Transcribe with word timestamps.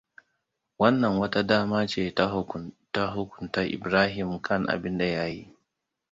Wannan 0.79 1.15
wata 1.21 1.41
dama 1.49 1.79
ce 1.91 2.03
ta 2.91 3.05
hukunta 3.17 3.61
Ibrahim 3.75 4.29
kan 4.45 4.61
abinda 4.73 5.05
ya 5.17 5.25
yi. 5.33 5.43